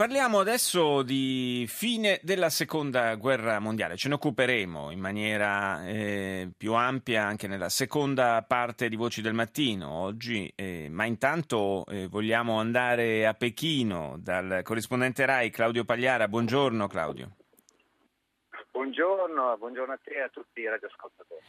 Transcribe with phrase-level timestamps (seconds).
[0.00, 6.72] Parliamo adesso di fine della seconda guerra mondiale, ce ne occuperemo in maniera eh, più
[6.72, 12.58] ampia anche nella seconda parte di Voci del Mattino oggi, eh, ma intanto eh, vogliamo
[12.58, 16.28] andare a Pechino dal corrispondente RAI Claudio Pagliara.
[16.28, 17.34] Buongiorno Claudio.
[18.72, 21.40] Buongiorno, buongiorno, a te e a tutti i radioascoltatori.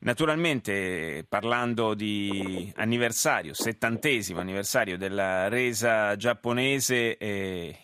[0.00, 7.76] Naturalmente parlando di anniversario, settantesimo anniversario della resa giapponese, eh,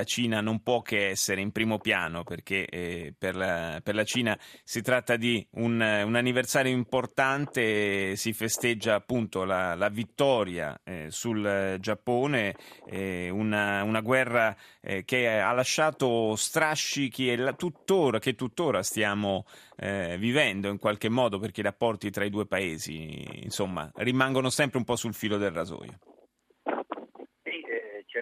[0.00, 4.04] la Cina non può che essere in primo piano perché eh, per, la, per, la,
[4.04, 11.08] Cina si tratta di un, un anniversario importante, si festeggia appunto la, la vittoria eh,
[11.10, 18.34] sul Giappone, eh, una, una, guerra eh, che ha lasciato strascichi e la, tuttora che
[18.34, 19.44] tuttora stiamo
[19.76, 24.78] eh, vivendo in qualche modo perché i rapporti tra i due paesi insomma, rimangono sempre
[24.78, 25.98] un po' sul filo del rasoio.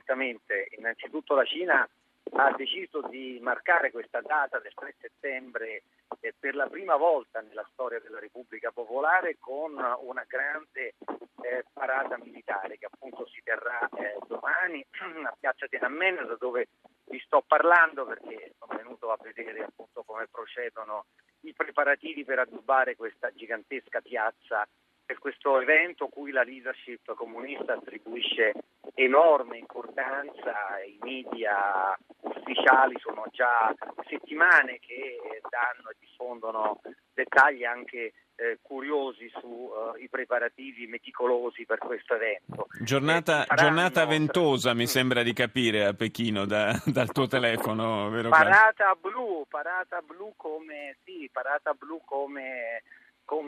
[0.08, 0.68] Sì, certamente.
[0.78, 1.88] Innanzitutto la Cina
[2.32, 5.82] ha deciso di marcare questa data del 3 settembre
[6.20, 10.94] eh, per la prima volta nella storia della Repubblica Popolare con una grande
[11.42, 14.84] eh, parata militare che appunto si terrà eh, domani
[15.24, 16.68] a Piazza Tiananmen da dove
[17.04, 21.06] vi sto parlando perché sono venuto a vedere appunto come procedono
[21.42, 24.66] i preparativi per addobbare questa gigantesca piazza
[25.08, 28.52] per questo evento cui la leadership comunista attribuisce
[28.92, 30.52] enorme importanza,
[30.86, 33.74] i media ufficiali sono già
[34.06, 35.16] settimane che
[35.48, 36.82] danno e diffondono
[37.14, 42.66] dettagli anche eh, curiosi sui uh, preparativi meticolosi per questo evento.
[42.82, 48.28] Giornata, eh, giornata ventosa mi sembra di capire a Pechino da, dal tuo telefono, vero?
[48.28, 52.82] Parata blu, parata blu come, sì, parata blu come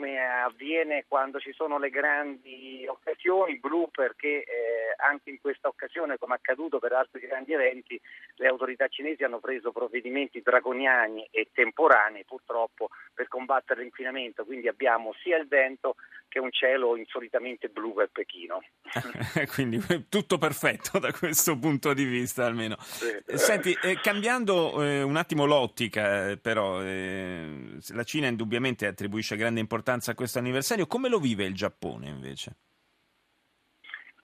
[0.01, 4.60] come avviene quando ci sono le grandi occasioni, blu perché eh,
[5.01, 7.99] anche in questa occasione, come accaduto per altri grandi eventi,
[8.35, 15.13] le autorità cinesi hanno preso provvedimenti draconiani e temporanei purtroppo per combattere l'inquinamento, quindi abbiamo
[15.21, 15.95] sia il vento
[16.31, 18.63] che un cielo insolitamente blu per Pechino.
[19.53, 22.77] quindi tutto perfetto da questo punto di vista almeno.
[22.79, 23.21] Sì.
[23.35, 29.59] Senti, eh, cambiando eh, un attimo l'ottica eh, però, eh, la Cina indubbiamente attribuisce grande
[29.59, 30.87] importanza a questo anniversario.
[30.87, 32.55] Come lo vive il Giappone invece?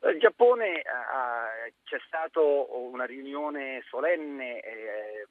[0.03, 5.27] Il Giappone uh, c'è stata una riunione solenne eh,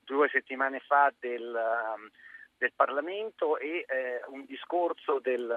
[0.00, 2.08] due settimane fa del, uh,
[2.56, 5.50] del Parlamento e eh, un discorso del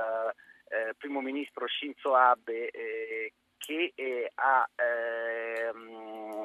[0.69, 6.38] eh, primo ministro Shinzo Abe eh, che eh, ha ehm,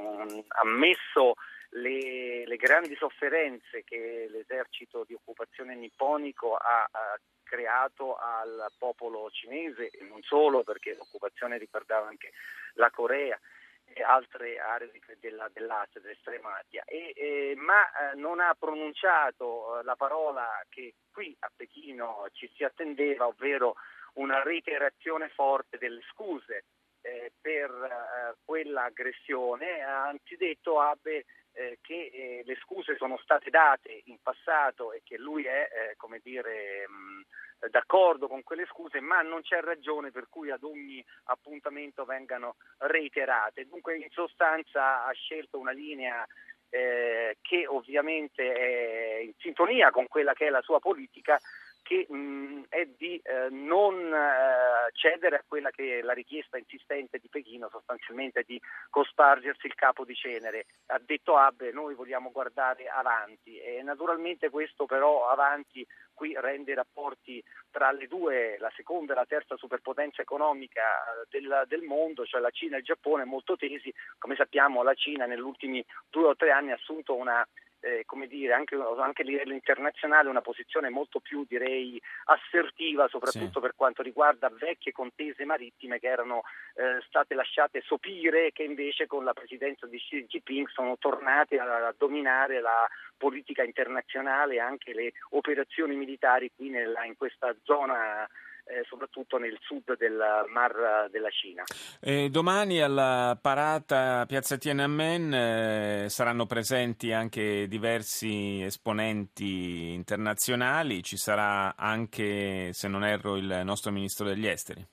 [0.63, 1.35] ammesso
[1.71, 9.91] le, le, grandi sofferenze che l'esercito di occupazione nipponico ha, ha, creato al popolo cinese
[9.91, 12.33] e non solo perché l'occupazione riguardava anche
[12.75, 13.39] la Corea
[13.85, 14.91] e altre aree
[15.21, 20.95] della, dell'Asia, dell'estrema Asia, e, e, ma eh, non ha pronunciato eh, la parola che
[21.13, 23.77] qui a Pechino ci si attendeva, ovvero
[24.15, 26.65] una reiterazione forte delle scuse
[27.05, 34.03] eh, per eh, quella aggressione, anzidetto Abe eh, che eh, le scuse sono state date
[34.07, 39.21] in passato e che lui è, eh, come dire, mh, d'accordo con quelle scuse, ma
[39.21, 43.67] non c'è ragione per cui ad ogni appuntamento vengano reiterate.
[43.67, 46.27] Dunque in sostanza ha scelto una linea
[46.71, 51.39] eh, che ovviamente è in sintonia con quella che è la sua politica
[51.85, 57.19] che mh, è di eh, non eh, cedere a quella che è la richiesta insistente
[57.19, 60.65] di Pechino, sostanzialmente di cospargersi il capo di cenere.
[60.87, 66.75] Ha detto Abe, noi vogliamo guardare avanti e naturalmente questo però avanti qui rende i
[66.77, 72.25] rapporti tra le due, la seconda e la terza superpotenza economica eh, del, del, mondo,
[72.25, 73.93] cioè la Cina e il Giappone, molto tesi.
[74.17, 77.47] Come sappiamo la Cina negli ultimi due o tre anni ha assunto una
[77.85, 83.61] eh, come dire, anche, anche, a livello internazionale una posizione molto più direi assertiva, soprattutto
[83.61, 83.61] sì.
[83.61, 86.43] per quanto riguarda vecchie contese marittime che erano
[86.77, 91.89] eh, state lasciate sopire, che invece con la presidenza di Xi Jinping sono tornate a,
[91.89, 98.27] a dominare la politica internazionale e anche le operazioni militari qui nella, in questa zona
[98.65, 101.65] eh, soprattutto nel sud del Mar della Cina.
[102.01, 111.77] Eh, domani alla parata Piazza Tiananmen eh, saranno presenti anche diversi esponenti internazionali, ci sarà
[111.77, 114.87] anche, se non erro, il nostro Ministro degli Esteri.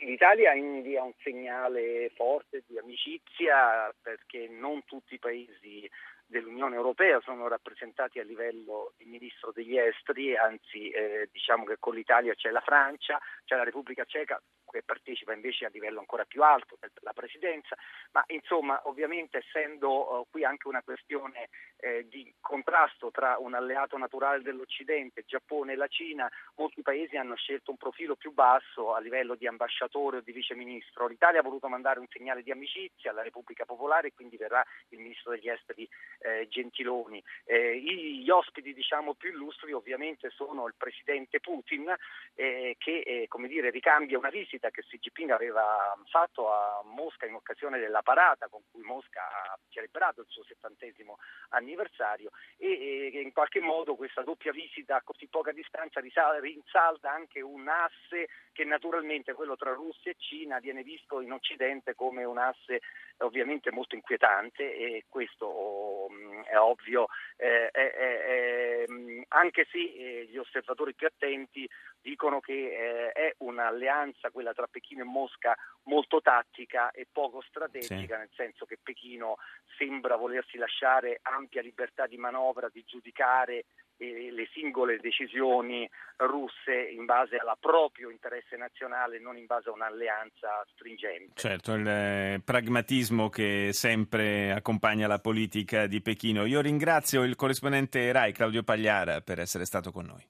[0.00, 5.90] L'Italia invia un segnale forte di amicizia perché non tutti i paesi
[6.26, 11.94] dell'Unione Europea sono rappresentati a livello di ministro degli esteri, anzi eh, diciamo che con
[11.94, 14.40] l'Italia c'è la Francia, c'è la Repubblica Ceca
[14.76, 17.76] che partecipa invece a livello ancora più alto per la presidenza,
[18.12, 23.96] ma insomma ovviamente essendo uh, qui anche una questione eh, di contrasto tra un alleato
[23.96, 29.00] naturale dell'Occidente, Giappone e la Cina, molti paesi hanno scelto un profilo più basso a
[29.00, 31.06] livello di ambasciatore o di viceministro.
[31.06, 34.98] L'Italia ha voluto mandare un segnale di amicizia alla Repubblica Popolare e quindi verrà il
[34.98, 35.88] ministro degli esteri
[36.20, 37.22] eh, Gentiloni.
[37.44, 41.94] Eh, gli ospiti diciamo, più illustri ovviamente sono il presidente Putin
[42.34, 47.26] eh, che eh, come dire, ricambia una visita che Xi Jinping aveva fatto a Mosca
[47.26, 51.18] in occasione della parata con cui Mosca ha celebrato il suo settantesimo
[51.50, 57.40] anniversario e, e in qualche modo questa doppia visita a così poca distanza rinsalda anche
[57.40, 62.38] un asse che naturalmente quello tra Russia e Cina viene visto in Occidente come un
[62.38, 62.80] asse
[63.18, 70.26] ovviamente molto inquietante e questo mm, è ovvio, eh, è, è, mm, anche se eh,
[70.30, 71.68] gli osservatori più attenti
[72.00, 78.14] dicono che eh, è un'alleanza, quella tra Pechino e Mosca, molto tattica e poco strategica,
[78.14, 78.20] sì.
[78.20, 79.36] nel senso che Pechino
[79.76, 83.66] sembra volersi lasciare ampia libertà di manovra, di giudicare
[83.97, 89.73] eh, le singole decisioni russe in base al proprio interesse nazionale, non in base a
[89.73, 91.33] un'alleanza stringente.
[91.35, 96.45] Certo, il eh, pragmatismo che sempre accompagna la politica di Pechino.
[96.45, 100.25] Io ringrazio il corrispondente RAI Claudio Pagliara per essere stato con noi.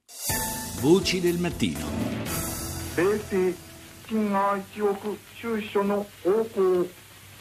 [0.82, 2.10] Voci del mattino.
[4.12, 6.86] 金が1億収支の方向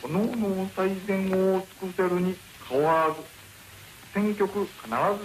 [0.02, 2.36] このの最善を尽くせるに
[2.68, 3.33] 変わらず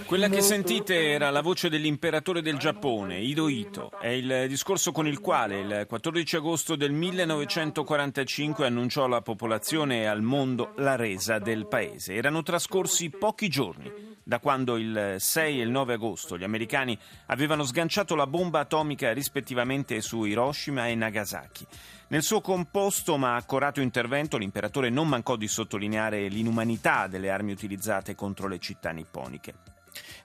[0.05, 3.89] quella che sentite era la voce dell'imperatore del Giappone, Hirohito.
[3.97, 10.05] È il discorso con il quale il 14 agosto del 1945 annunciò alla popolazione e
[10.07, 12.15] al mondo la resa del paese.
[12.15, 16.97] Erano trascorsi pochi giorni da quando il 6 e il 9 agosto gli americani
[17.27, 21.65] avevano sganciato la bomba atomica rispettivamente su Hiroshima e Nagasaki.
[22.11, 28.15] Nel suo composto ma accorato intervento l'imperatore non mancò di sottolineare l'inumanità delle armi utilizzate
[28.15, 29.53] contro le città nipponiche.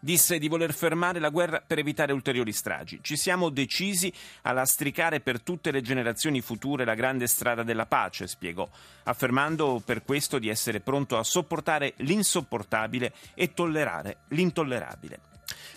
[0.00, 3.00] Disse di voler fermare la guerra per evitare ulteriori stragi.
[3.02, 4.12] Ci siamo decisi
[4.42, 8.68] a lastricare per tutte le generazioni future la grande strada della pace, spiegò,
[9.04, 15.20] affermando per questo di essere pronto a sopportare l'insopportabile e tollerare l'intollerabile.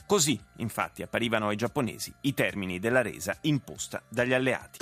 [0.06, 4.80] Così, infatti, apparivano ai giapponesi i termini della resa imposta dagli alleati.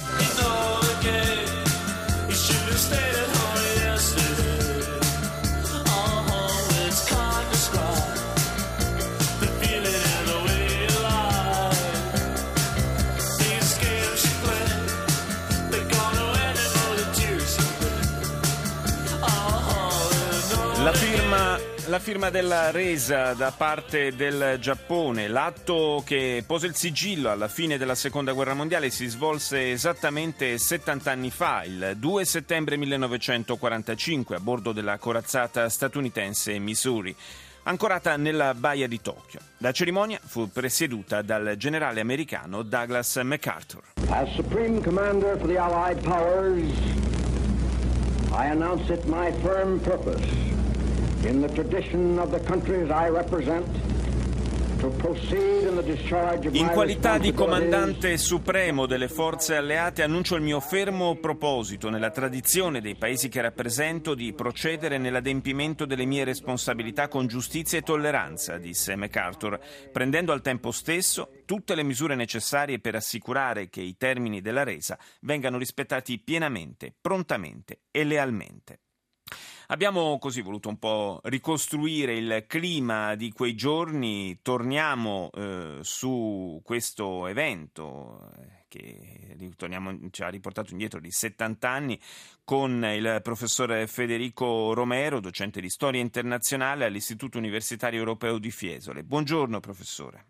[20.87, 27.29] La firma la firma della resa da parte del Giappone, l'atto che pose il sigillo
[27.29, 32.77] alla fine della seconda guerra mondiale si svolse esattamente 70 anni fa, il 2 settembre
[32.77, 37.13] 1945, a bordo della corazzata statunitense Missouri
[37.63, 39.41] ancorata nella baia di Tokyo.
[39.57, 43.81] La cerimonia fu presieduta dal generale americano Douglas MacArthur.
[44.07, 46.71] As Supreme Commander for the Allied Powers,
[48.31, 50.55] I announce it my firm purpose
[51.23, 53.65] in the tradition of the countries I represent,
[56.51, 62.79] in qualità di comandante supremo delle forze alleate annuncio il mio fermo proposito, nella tradizione
[62.79, 68.95] dei paesi che rappresento, di procedere nell'adempimento delle mie responsabilità con giustizia e tolleranza, disse
[68.95, 69.59] MacArthur,
[69.91, 74.97] prendendo al tempo stesso tutte le misure necessarie per assicurare che i termini della resa
[75.21, 78.81] vengano rispettati pienamente, prontamente e lealmente.
[79.69, 87.27] Abbiamo così voluto un po' ricostruire il clima di quei giorni, torniamo eh, su questo
[87.27, 89.35] evento eh, che
[90.11, 91.99] ci ha riportato indietro di 70 anni
[92.45, 99.03] con il professore Federico Romero, docente di storia internazionale all'Istituto Universitario Europeo di Fiesole.
[99.03, 100.27] Buongiorno professore.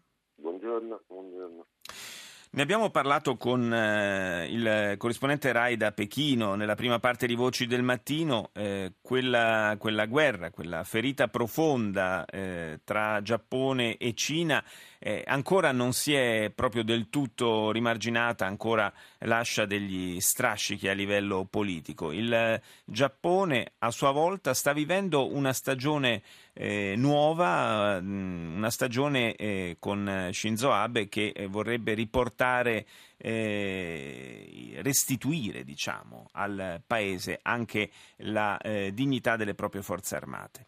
[2.49, 7.67] Ne abbiamo parlato con eh, il corrispondente Rai da Pechino nella prima parte di Voci
[7.67, 14.63] del Mattino, eh, quella, quella, guerra, quella ferita profonda eh, tra Giappone e Cina
[14.99, 21.45] eh, ancora non si è proprio del tutto rimarginata, ancora lascia degli strascichi a livello
[21.49, 22.11] politico.
[22.11, 26.23] Il Giappone a sua volta sta vivendo una stagione
[26.59, 32.85] eh, nuova, mm, una stagione eh, con Shinzo Abe che eh, vorrebbe riportare,
[33.17, 40.67] eh, restituire diciamo, al paese anche la eh, dignità delle proprie forze armate.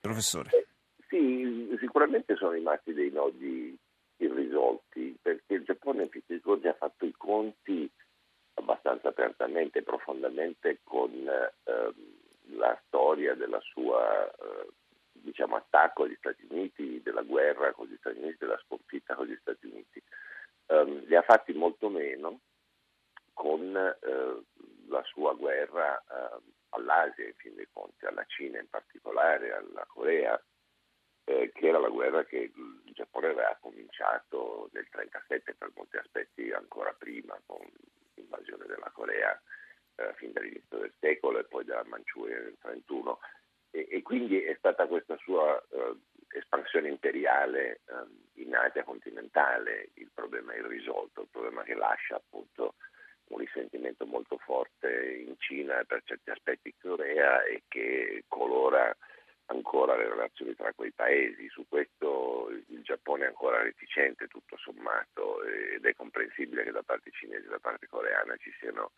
[0.00, 0.50] Professore.
[0.50, 0.66] Eh,
[1.08, 3.76] sì, sicuramente sono rimasti dei nodi
[4.16, 7.90] irrisolti perché il Giappone in questi giorni ha fatto i conti
[8.54, 11.94] abbastanza apertamente profondamente con ehm,
[12.56, 14.68] la storia della sua eh,
[15.12, 19.36] diciamo, attacco agli Stati Uniti, della guerra con gli Stati Uniti, della sconfitta con gli
[19.40, 20.02] Stati Uniti.
[20.66, 22.40] Um, li ha fatti molto meno
[23.32, 24.42] con eh,
[24.88, 26.40] la sua guerra eh,
[26.70, 30.40] all'Asia, in fin dei conti, alla Cina in particolare, alla Corea,
[31.24, 36.50] eh, che era la guerra che il Giappone aveva cominciato nel 1937 per molti aspetti
[36.52, 37.66] ancora prima, con
[38.14, 39.40] l'invasione della Corea
[39.96, 43.18] eh, fin dall'inizio del secolo e poi della Manciuria nel 1931.
[43.70, 45.96] E, e, quindi è stata questa sua eh,
[46.36, 52.74] espansione imperiale eh, in Asia continentale il problema irrisolto, il problema che lascia appunto
[53.28, 58.94] un risentimento molto forte in Cina e per certi aspetti in Corea e che colora
[59.46, 61.48] ancora le relazioni tra quei paesi.
[61.48, 67.10] Su questo il Giappone è ancora reticente tutto sommato ed è comprensibile che da parte
[67.10, 68.92] cinese e da parte coreana ci siano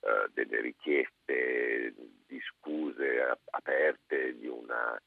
[0.00, 1.94] uh, delle richieste
[2.26, 5.00] di scuse aperte, di una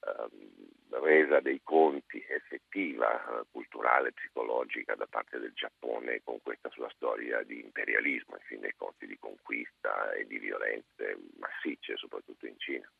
[0.00, 7.42] uh, resa dei conti effettiva, culturale, psicologica da parte del Giappone con questa sua storia
[7.42, 12.90] di imperialismo, in fin dei conti di conquista e di violenze massicce, soprattutto in Cina.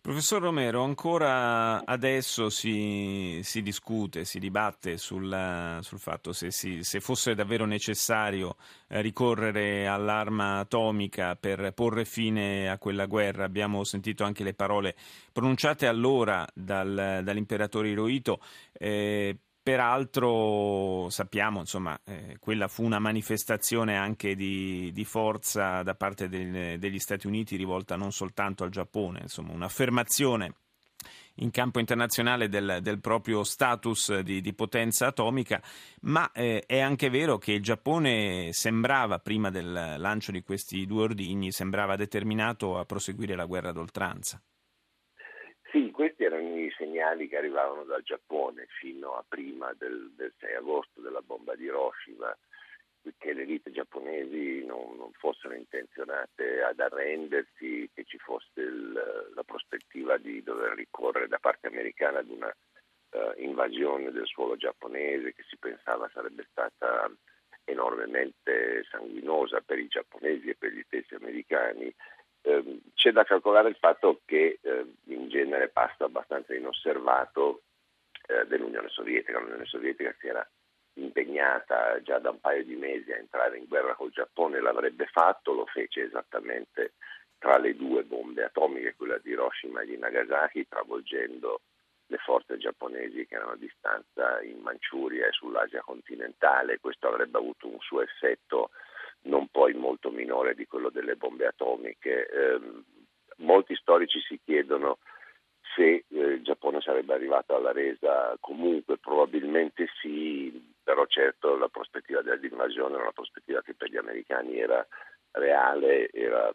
[0.00, 7.00] Professor Romero, ancora adesso si, si discute, si dibatte sul, sul fatto se, si, se,
[7.00, 8.56] fosse davvero necessario
[8.88, 13.44] eh, ricorrere all'arma atomica per porre fine a quella guerra.
[13.44, 14.96] Abbiamo sentito anche le parole
[15.32, 18.40] pronunciate allora dal, dall'imperatore Hirohito.
[18.72, 26.28] Eh, Peraltro sappiamo, insomma, eh, quella fu una manifestazione anche di, di forza da parte
[26.28, 30.54] del, degli Stati Uniti rivolta non soltanto al Giappone, insomma, un'affermazione
[31.36, 35.62] in campo internazionale del, del proprio status di, di, potenza atomica,
[36.02, 41.04] ma eh, è anche vero che il Giappone sembrava, prima del lancio di questi due
[41.04, 44.42] ordigni, sembrava determinato a proseguire la guerra d'oltranza.
[45.70, 46.51] Sì, questi erano
[46.92, 51.64] segnali che arrivavano dal Giappone fino a prima del, del 6 agosto della bomba di
[51.64, 52.36] Hiroshima,
[53.16, 58.92] che le elite giapponesi non, non, fossero intenzionate ad arrendersi, che ci fosse il,
[59.34, 62.54] la prospettiva di dover ricorrere da parte americana ad una
[63.10, 67.10] uh, invasione del suolo giapponese che si pensava sarebbe stata
[67.64, 71.92] enormemente sanguinosa per i giapponesi e per gli stessi americani
[72.42, 77.62] eh, c'è da calcolare il fatto che eh, in genere passa abbastanza inosservato
[78.26, 79.38] eh, dell'Unione Sovietica.
[79.38, 80.46] L'Unione Sovietica si era
[80.94, 85.52] impegnata già da un paio di mesi a entrare in guerra col Giappone, l'avrebbe fatto,
[85.52, 86.94] lo fece esattamente
[87.38, 91.62] tra le due bombe atomiche, quella di Hiroshima e di Nagasaki, travolgendo
[92.06, 96.78] le forze giapponesi che erano a distanza in Manciuria e sull'Asia continentale.
[96.78, 98.70] Questo avrebbe avuto un suo effetto
[99.22, 102.26] non poi molto minore di quello delle bombe atomiche.
[102.28, 102.60] Eh,
[103.36, 104.98] molti storici si chiedono
[105.74, 112.22] se eh, il Giappone sarebbe arrivato alla resa comunque, probabilmente sì, però certo la prospettiva
[112.22, 114.86] dell'invasione era una prospettiva che per gli americani era
[115.32, 116.52] reale, era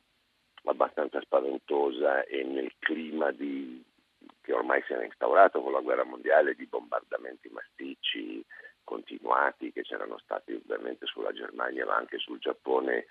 [0.66, 3.84] abbastanza spaventosa e nel clima di,
[4.42, 8.44] che ormai si era instaurato con la guerra mondiale di bombardamenti massicci,
[8.88, 13.08] continuati che c'erano stati ovviamente sulla Germania ma anche sul Giappone,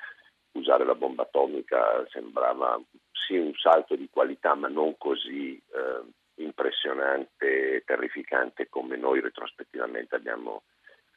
[0.53, 2.81] usare la bomba atomica sembrava
[3.13, 10.15] sì un salto di qualità ma non così eh, impressionante e terrificante come noi retrospettivamente
[10.15, 10.63] abbiamo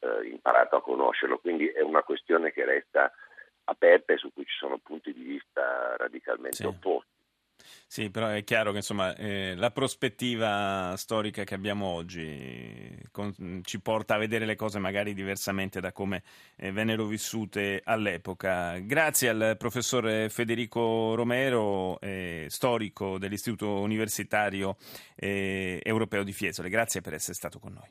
[0.00, 1.38] eh, imparato a conoscerlo.
[1.38, 3.10] Quindi è una questione che resta
[3.64, 6.66] aperta e su cui ci sono punti di vista radicalmente sì.
[6.66, 7.19] opposti.
[7.86, 13.80] Sì, però è chiaro che insomma, eh, la prospettiva storica che abbiamo oggi con, ci
[13.80, 16.22] porta a vedere le cose magari diversamente da come
[16.56, 18.78] eh, vennero vissute all'epoca.
[18.78, 24.76] Grazie al professor Federico Romero, eh, storico dell'Istituto Universitario
[25.16, 26.68] eh, Europeo di Fiesole.
[26.68, 27.90] Grazie per essere stato con noi.